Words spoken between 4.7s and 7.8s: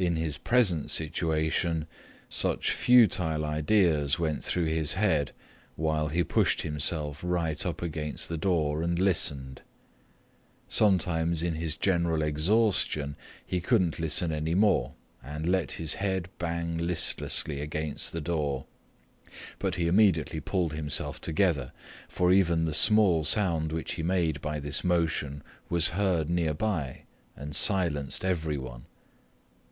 head, while he pushed himself right